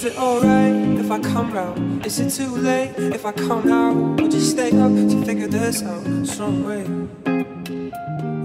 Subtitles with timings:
[0.00, 2.06] Is it alright if I come round?
[2.06, 3.92] Is it too late if I come now?
[3.92, 6.86] Would you stay up to figure this out some way?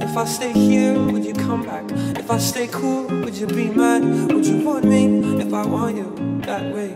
[0.06, 1.86] If I stay here, would you come back?
[2.20, 4.04] If I stay cool, would you be mad?
[4.34, 5.06] Would you want me
[5.40, 6.94] if I want you that way?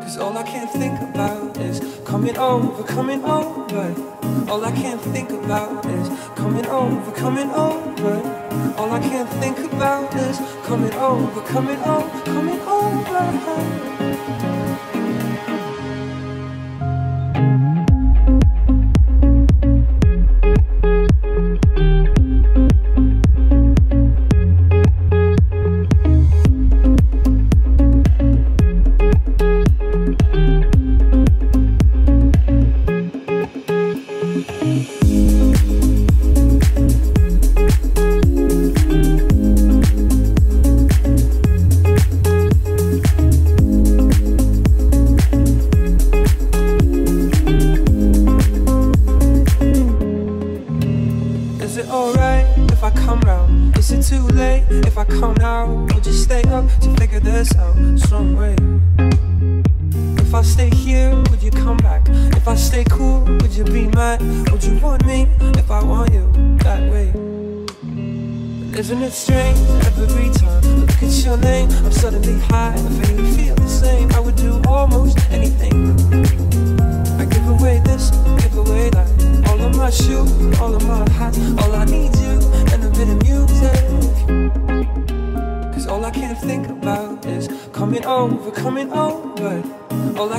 [0.00, 4.17] Cause all I can think about is coming over, coming over.
[4.48, 8.14] All I can think about is coming over, coming over.
[8.78, 14.57] All I can think about is coming over, coming over, coming over.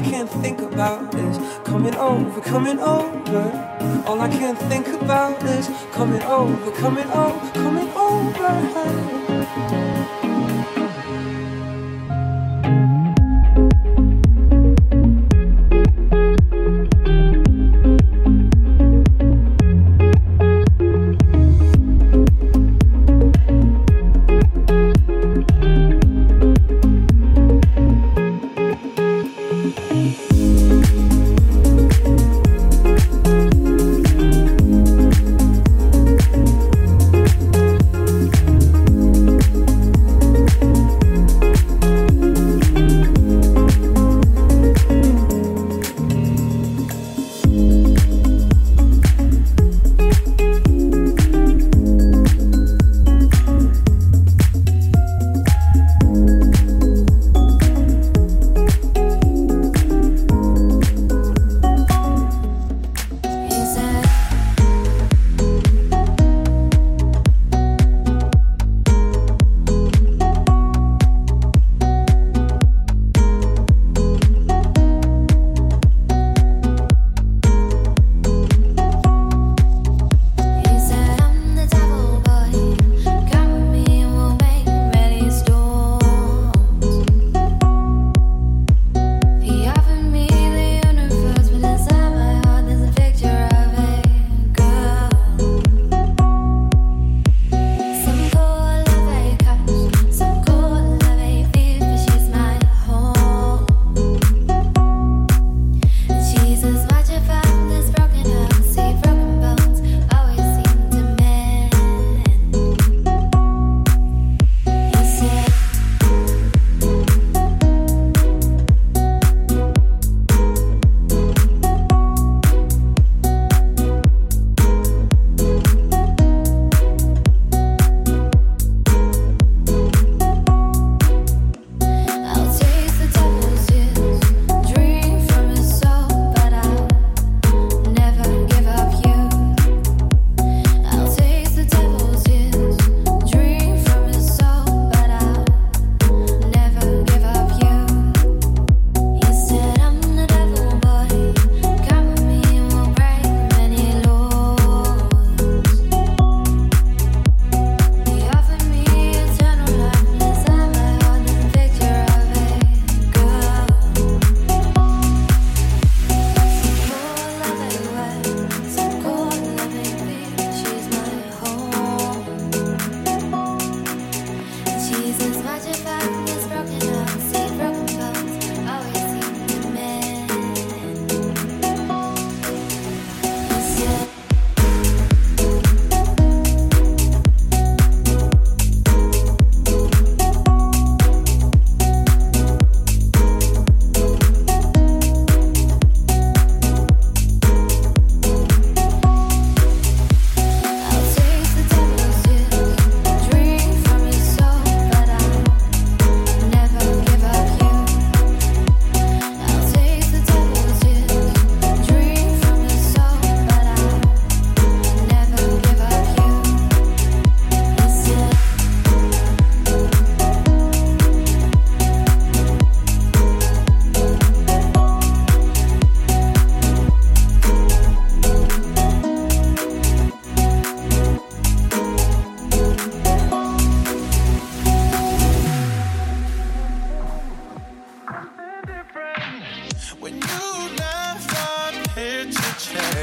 [0.09, 4.03] can think about is coming over, coming over.
[4.07, 8.29] All I can think about is coming over, coming over, coming over.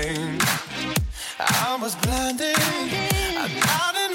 [0.07, 0.39] pain.
[1.39, 2.57] I was blinded.
[3.43, 4.06] I'm not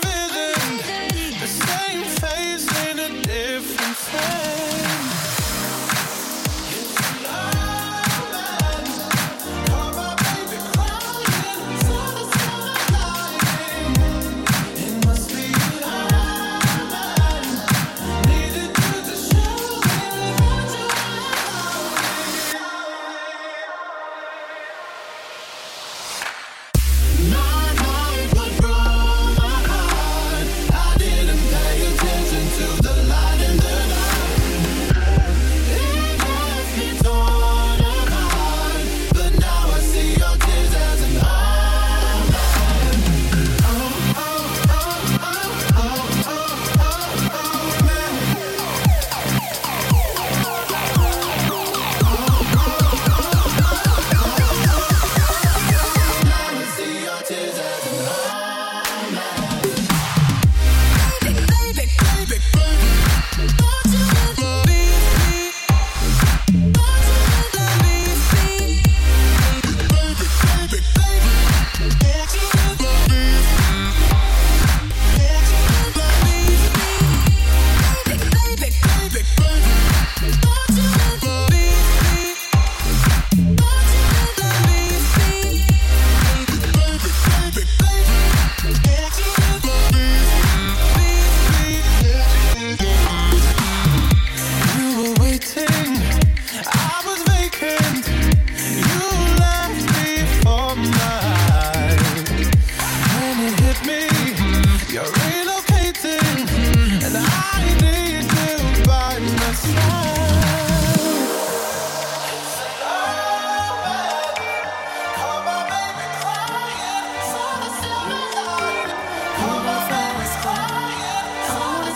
[36.74, 37.01] It's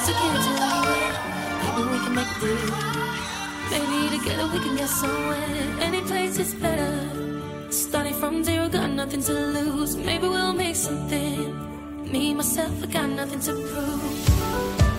[0.05, 0.55] So can't you
[1.63, 2.95] Maybe we can make it through.
[3.71, 5.81] Maybe together we can get somewhere.
[5.81, 6.93] Any place is better.
[7.71, 9.97] Starting from zero, got nothing to lose.
[9.97, 12.11] Maybe we'll make something.
[12.11, 14.94] Me, myself, I got nothing to prove.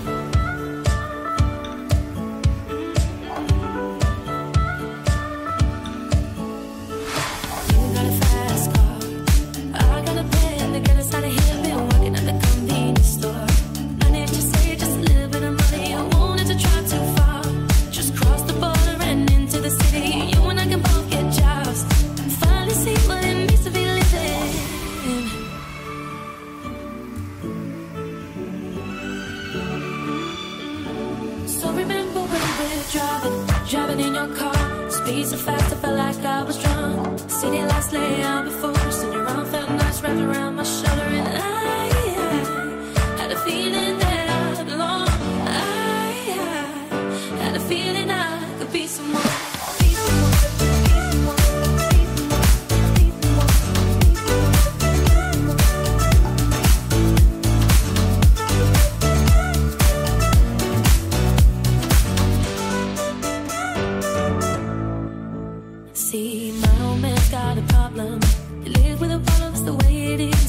[34.35, 34.91] car.
[34.91, 37.19] Speed so fast, I felt like I was drunk.
[37.31, 38.66] City lights lay out before.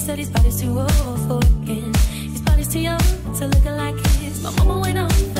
[0.07, 1.93] said his body's too old for looking.
[2.31, 2.99] His body's too young
[3.39, 4.41] to look like his.
[4.41, 5.36] My mama went on.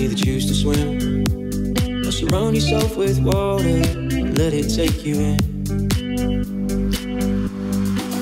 [0.00, 1.24] either choose to swim
[2.06, 5.38] or surround yourself with water and let it take you in.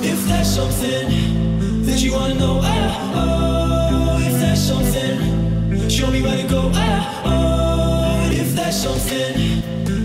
[0.03, 6.35] If there's something that you wanna know, oh oh, if there's something, show me where
[6.41, 9.33] to go, eh, oh oh, if there's something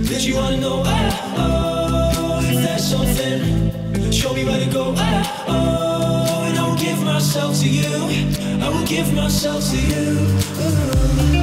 [0.04, 5.44] that you wanna know, oh oh, if there's something, show me where to go, oh
[5.48, 7.90] oh, and I'll give myself to you,
[8.62, 11.30] I will give myself to you.
[11.30, 11.33] Ooh.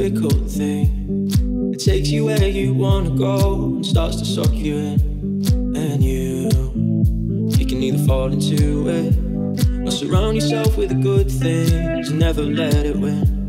[0.00, 1.28] difficult thing.
[1.74, 5.00] It takes you where you wanna go and starts to suck you in.
[5.76, 6.48] And you,
[7.58, 9.14] you can either fall into it
[9.86, 13.39] or surround yourself with the good things and never let it win.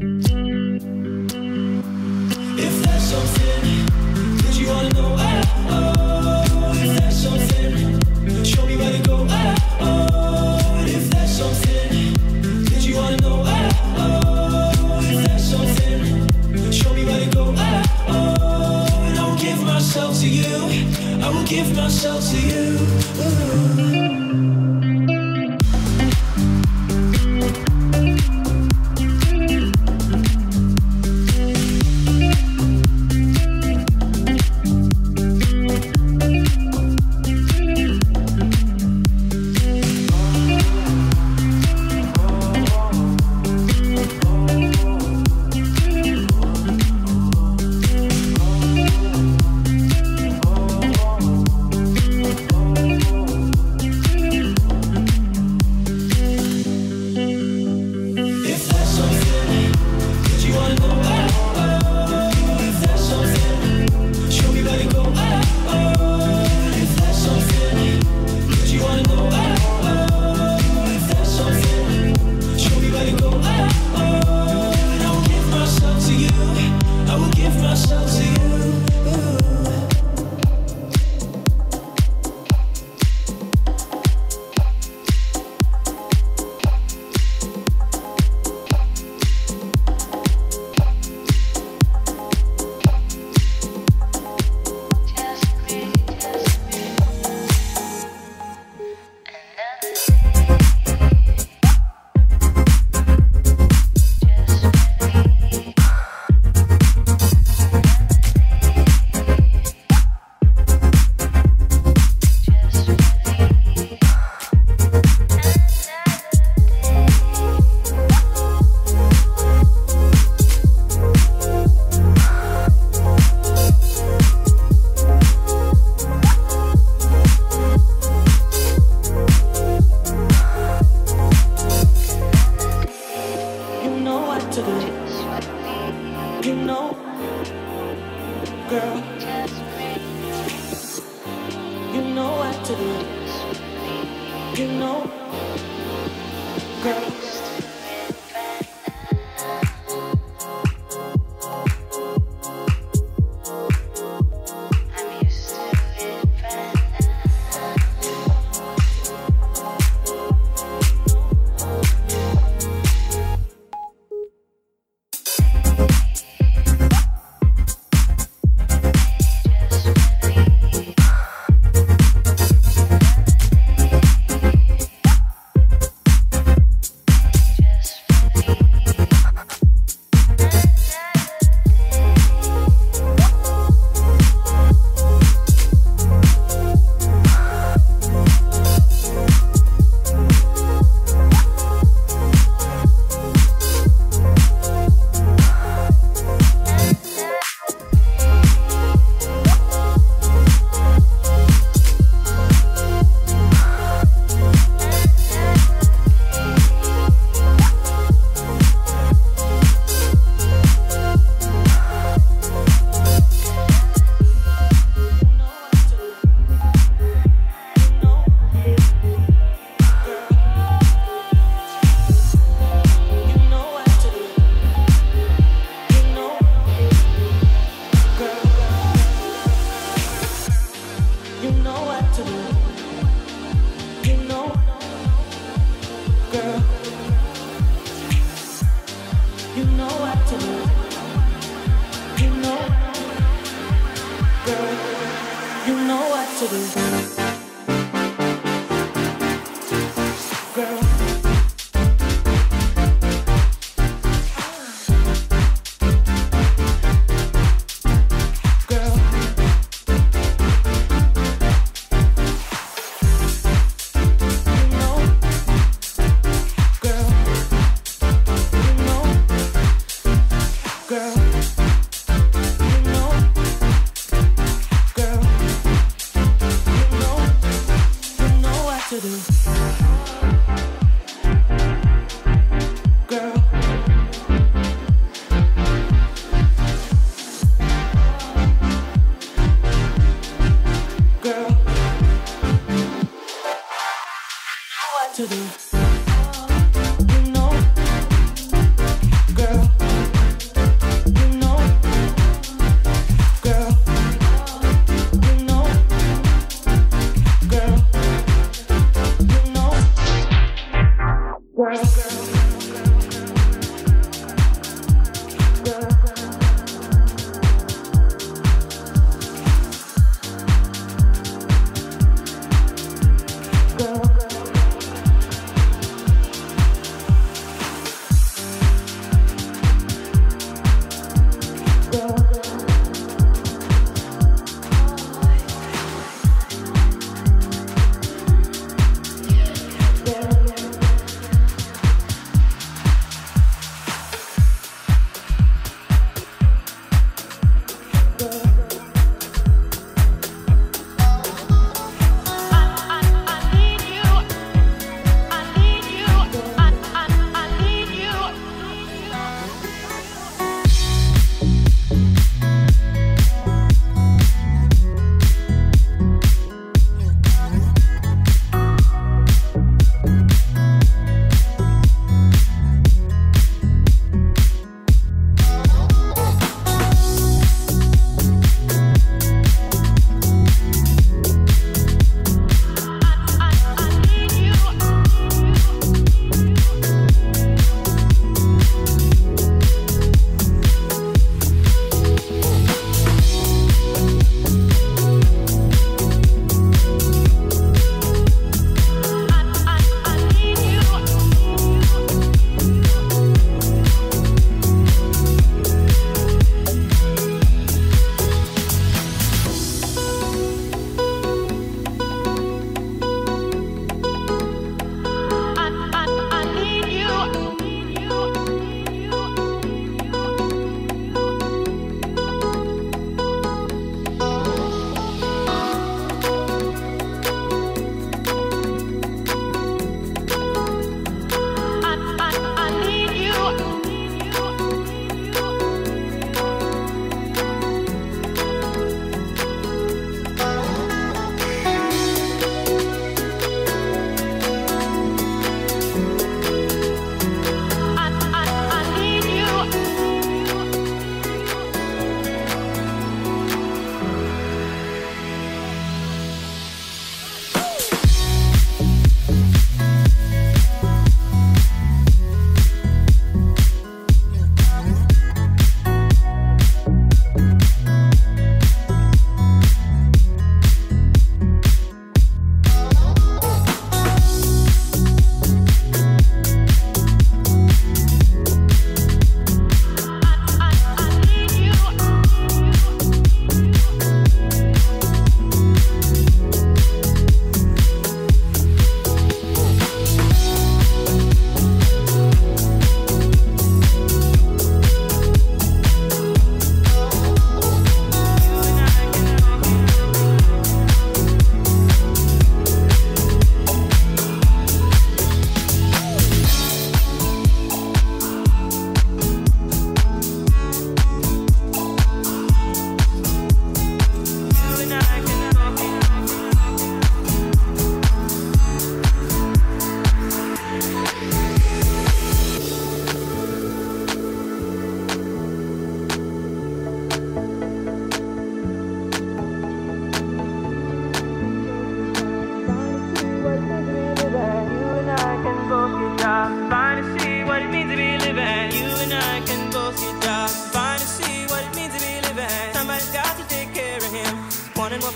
[21.32, 24.18] will give myself to you.
[24.18, 24.21] Ooh.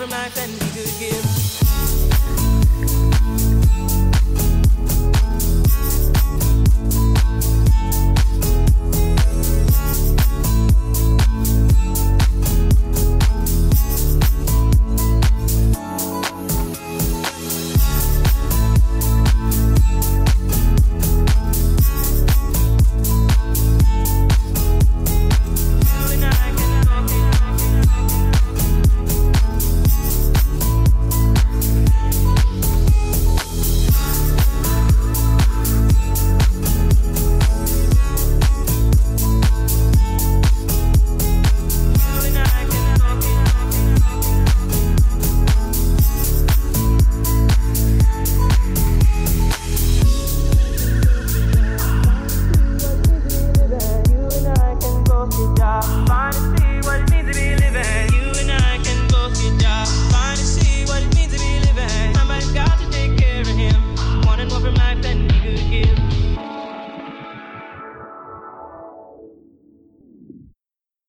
[0.10, 1.35] Life and we could give.